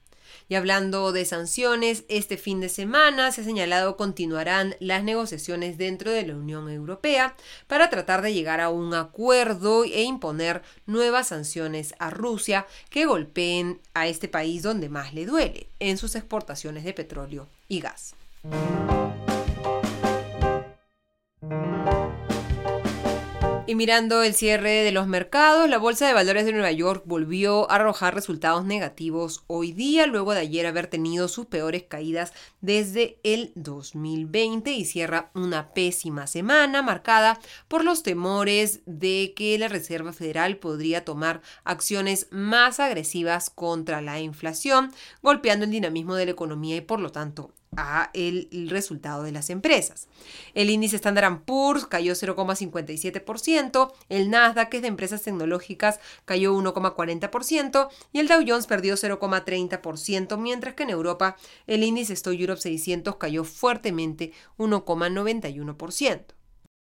Y 0.49 0.55
hablando 0.55 1.13
de 1.13 1.27
sanciones, 1.27 2.05
este 2.09 2.39
fin 2.39 2.61
de 2.61 2.71
semana 2.71 3.31
se 3.33 3.43
ha 3.43 3.45
señalado 3.45 3.97
continuarán 3.99 4.77
las 4.81 5.05
negociaciones 5.05 5.77
dentro 5.77 6.11
de 6.11 6.27
la 6.27 6.35
Unión 6.37 6.71
Europea 6.71 7.37
para 7.67 7.91
tratar 7.91 8.23
de 8.23 8.33
llegar 8.33 8.61
a 8.61 8.71
un 8.71 8.95
acuerdo 8.95 9.85
e 9.85 10.03
imponer 10.03 10.63
nuevas 10.87 11.29
sanciones 11.29 11.95
a 11.99 12.09
Rusia 12.09 12.67
que 12.89 13.05
golpeen 13.05 13.81
a 13.93 14.07
este 14.07 14.29
país 14.29 14.63
donde 14.63 14.89
más 14.89 15.13
le 15.13 15.27
duele, 15.27 15.67
en 15.81 15.99
sus 15.99 16.15
exportaciones 16.15 16.83
de 16.85 16.95
petróleo 16.95 17.47
y 17.69 17.81
gas. 17.81 18.15
Y 23.68 23.74
mirando 23.74 24.22
el 24.22 24.33
cierre 24.33 24.83
de 24.83 24.92
los 24.92 25.07
mercados, 25.09 25.68
la 25.68 25.76
Bolsa 25.76 26.07
de 26.07 26.14
Valores 26.14 26.46
de 26.46 26.52
Nueva 26.52 26.72
York 26.72 27.02
volvió 27.04 27.70
a 27.70 27.74
arrojar 27.74 28.14
resultados 28.14 28.64
negativos 28.64 29.44
hoy 29.46 29.72
día, 29.72 30.07
luego 30.07 30.33
de 30.33 30.40
ayer 30.40 30.64
haber 30.64 30.87
tenido 30.87 31.28
sus 31.28 31.44
peores 31.44 31.83
caídas 31.83 32.33
desde 32.62 33.18
el 33.24 33.52
2020 33.57 34.72
y 34.72 34.87
cierra 34.87 35.31
una 35.35 35.74
pésima 35.74 36.26
semana 36.26 36.81
marcada 36.81 37.40
por 37.68 37.85
los 37.85 38.02
temores 38.02 38.81
de 38.87 39.35
que 39.37 39.59
la 39.59 39.68
Reserva 39.68 40.14
Federal 40.14 40.57
podría 40.57 41.04
tomar 41.04 41.42
acciones 41.64 42.28
más 42.31 42.81
agresivas 42.81 43.50
contra 43.50 44.00
la 44.00 44.18
inflación, 44.18 44.94
golpeando 45.20 45.66
el 45.66 45.72
dinamismo 45.72 46.14
de 46.14 46.24
la 46.24 46.31
economía 46.31 46.76
y 46.76 46.81
por 46.81 47.00
lo 47.00 47.12
tanto 47.12 47.52
a 47.76 48.11
el, 48.14 48.48
resultado 48.70 49.22
de 49.22 49.33
las 49.33 49.50
empresas. 49.50 50.09
El 50.54 50.70
índice 50.70 50.96
Standard 50.96 51.42
Poor's 51.44 51.87
cayó 51.87 52.14
0,57%, 52.14 53.92
el 54.09 54.31
Nasdaq, 54.31 54.68
que 54.68 54.76
es 54.78 54.83
de 54.83 54.88
empresas 54.88 55.22
tecnológicas, 55.22 56.00
cayó 56.24 56.54
1,40% 56.54 57.88
y 58.12 58.20
el 58.20 58.28
Dow 58.28 58.42
Jones 58.46 58.66
perdió 58.66 58.94
0,30%, 58.94 60.38
mientras 60.38 60.74
que 60.74 60.83
en 60.85 60.90
Europa 60.90 61.37
el 61.66 61.85
índice 61.85 62.14
Stoy 62.16 62.40
Europe 62.40 62.61
600 62.61 63.16
cayó 63.16 63.44
fuertemente 63.44 64.33
1,91%. 64.59 66.38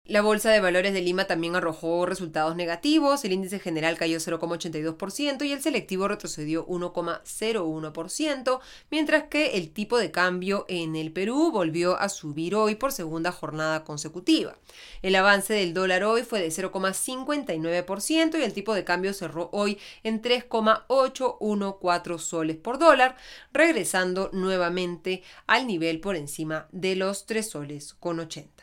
La 0.07 0.21
Bolsa 0.21 0.51
de 0.51 0.59
Valores 0.59 0.93
de 0.93 1.01
Lima 1.01 1.25
también 1.25 1.55
arrojó 1.55 2.05
resultados 2.05 2.55
negativos, 2.55 3.25
el 3.25 3.31
índice 3.31 3.57
general 3.57 3.97
cayó 3.97 4.19
0,82% 4.19 5.43
y 5.43 5.51
el 5.51 5.63
selectivo 5.63 6.07
retrocedió 6.07 6.67
1,01%, 6.67 8.59
mientras 8.91 9.23
que 9.23 9.57
el 9.57 9.71
tipo 9.71 9.97
de 9.97 10.11
cambio 10.11 10.67
en 10.69 10.95
el 10.95 11.11
Perú 11.11 11.49
volvió 11.51 11.97
a 11.97 12.09
subir 12.09 12.53
hoy 12.53 12.75
por 12.75 12.91
segunda 12.91 13.31
jornada 13.31 13.83
consecutiva. 13.83 14.55
El 15.01 15.15
avance 15.15 15.55
del 15.55 15.73
dólar 15.73 16.03
hoy 16.03 16.21
fue 16.21 16.39
de 16.39 16.49
0,59% 16.49 18.39
y 18.39 18.43
el 18.43 18.53
tipo 18.53 18.75
de 18.75 18.83
cambio 18.83 19.11
cerró 19.11 19.49
hoy 19.53 19.79
en 20.03 20.21
3,814 20.21 22.23
soles 22.23 22.57
por 22.57 22.77
dólar, 22.77 23.17
regresando 23.51 24.29
nuevamente 24.33 25.23
al 25.47 25.65
nivel 25.65 25.99
por 25.99 26.15
encima 26.15 26.67
de 26.71 26.95
los 26.95 27.25
3 27.25 27.49
soles 27.49 27.95
con 27.95 28.19
80. 28.19 28.54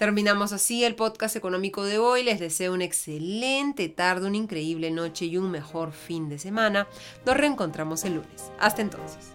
Terminamos 0.00 0.54
así 0.54 0.82
el 0.82 0.94
podcast 0.94 1.36
económico 1.36 1.84
de 1.84 1.98
hoy. 1.98 2.22
Les 2.22 2.40
deseo 2.40 2.72
una 2.72 2.84
excelente 2.84 3.90
tarde, 3.90 4.28
una 4.28 4.38
increíble 4.38 4.90
noche 4.90 5.26
y 5.26 5.36
un 5.36 5.50
mejor 5.50 5.92
fin 5.92 6.30
de 6.30 6.38
semana. 6.38 6.88
Nos 7.26 7.36
reencontramos 7.36 8.02
el 8.04 8.14
lunes. 8.14 8.50
Hasta 8.58 8.80
entonces. 8.80 9.34